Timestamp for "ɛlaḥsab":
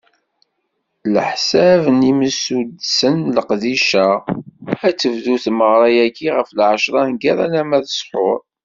1.05-1.83